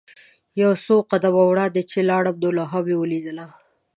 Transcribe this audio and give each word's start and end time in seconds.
یو 0.61 0.71
څو 0.85 0.95
قدمه 1.11 1.43
وړاندې 1.47 1.81
چې 1.91 1.99
لاړم 2.09 2.35
نو 2.43 2.49
لوحه 2.57 2.79
مې 2.85 2.95
ولیدله. 2.97 3.45